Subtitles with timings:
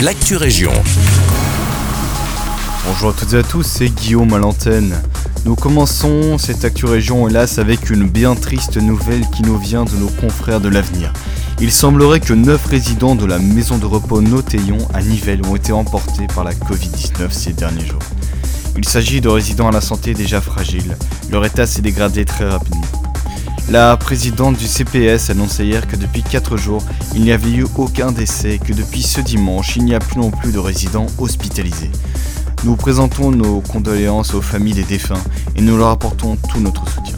[0.00, 0.72] l'actu région.
[2.86, 4.94] Bonjour à toutes et à tous, c'est Guillaume à l'antenne.
[5.46, 9.96] Nous commençons cette Actu Région hélas avec une bien triste nouvelle qui nous vient de
[9.96, 11.12] nos confrères de l'avenir.
[11.60, 15.72] Il semblerait que 9 résidents de la maison de repos Notéillon à Nivelles ont été
[15.72, 18.02] emportés par la Covid-19 ces derniers jours.
[18.76, 20.96] Il s'agit de résidents à la santé déjà fragile.
[21.30, 22.95] Leur état s'est dégradé très rapidement.
[23.68, 26.84] La présidente du CPS annonçait hier que depuis 4 jours,
[27.16, 30.20] il n'y avait eu aucun décès et que depuis ce dimanche, il n'y a plus
[30.20, 31.90] non plus de résidents hospitalisés.
[32.62, 35.22] Nous présentons nos condoléances aux familles des défunts
[35.56, 37.16] et nous leur apportons tout notre soutien.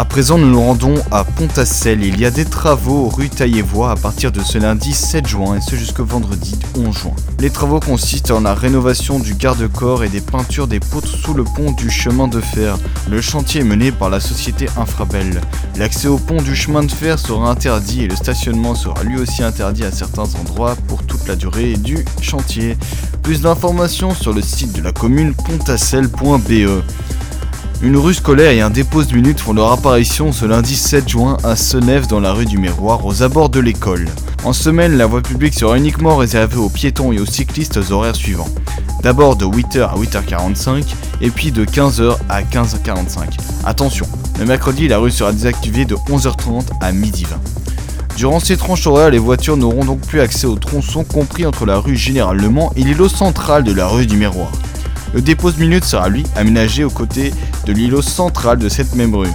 [0.00, 2.04] À présent, nous nous rendons à Pontassel.
[2.04, 5.60] Il y a des travaux rue Taillévoie à partir de ce lundi 7 juin et
[5.60, 7.16] ce jusqu'au vendredi 11 juin.
[7.40, 11.42] Les travaux consistent en la rénovation du garde-corps et des peintures des poutres sous le
[11.42, 12.78] pont du chemin de fer.
[13.10, 15.40] Le chantier est mené par la société Infrabel.
[15.76, 19.42] L'accès au pont du chemin de fer sera interdit et le stationnement sera lui aussi
[19.42, 22.76] interdit à certains endroits pour toute la durée du chantier.
[23.24, 26.84] Plus d'informations sur le site de la commune pontassel.be.
[27.80, 31.36] Une rue scolaire et un dépôt de minutes font leur apparition ce lundi 7 juin
[31.44, 34.06] à Senef dans la rue du Miroir aux abords de l'école.
[34.42, 38.16] En semaine, la voie publique sera uniquement réservée aux piétons et aux cyclistes aux horaires
[38.16, 38.48] suivants.
[39.04, 40.86] D'abord de 8h à 8h45
[41.20, 43.38] et puis de 15h à 15h45.
[43.64, 44.06] Attention,
[44.40, 47.26] le mercredi, la rue sera désactivée de 11h30 à 12h20.
[48.16, 51.78] Durant ces tranches horaires, les voitures n'auront donc plus accès au tronçon compris entre la
[51.78, 54.50] rue Général Le Mans et l'îlot central de la rue du Miroir.
[55.14, 57.32] Le dépôt de minutes sera lui aménagé aux côtés
[57.66, 59.32] de l'îlot central de cette même rue.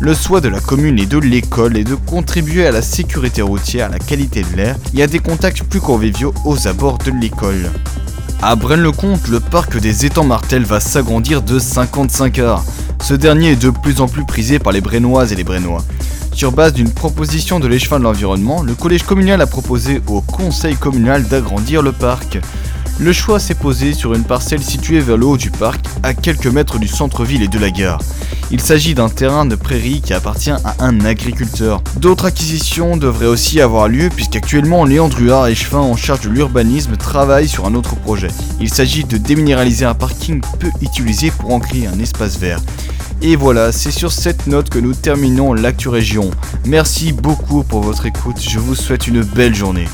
[0.00, 3.86] Le souhait de la commune et de l'école est de contribuer à la sécurité routière,
[3.86, 7.70] à la qualité de l'air et à des contacts plus conviviaux aux abords de l'école.
[8.42, 12.64] À Braine-le-Comte, le parc des étangs Martel va s'agrandir de 55 heures.
[13.00, 15.84] Ce dernier est de plus en plus prisé par les Brennoises et les Brennois.
[16.32, 20.74] Sur base d'une proposition de l'échevin de l'environnement, le collège communal a proposé au conseil
[20.74, 22.38] communal d'agrandir le parc.
[23.02, 26.46] Le choix s'est posé sur une parcelle située vers le haut du parc, à quelques
[26.46, 28.00] mètres du centre-ville et de la gare.
[28.52, 31.82] Il s'agit d'un terrain de prairie qui appartient à un agriculteur.
[31.96, 37.48] D'autres acquisitions devraient aussi avoir lieu puisqu'actuellement Léon Druard, échevin en charge de l'urbanisme, travaille
[37.48, 38.28] sur un autre projet.
[38.60, 42.60] Il s'agit de déminéraliser un parking peu utilisé pour en créer un espace vert.
[43.20, 46.30] Et voilà, c'est sur cette note que nous terminons l'actu région.
[46.66, 49.88] Merci beaucoup pour votre écoute, je vous souhaite une belle journée.